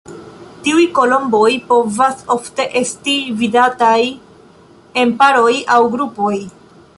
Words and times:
Tiuj 0.67 0.85
kolomboj 0.99 1.51
povas 1.67 2.23
ofte 2.35 2.65
esti 2.81 3.15
vidataj 3.43 4.01
en 5.03 5.13
paroj 5.21 5.53
aŭ 5.77 5.81
grupoj. 5.99 6.35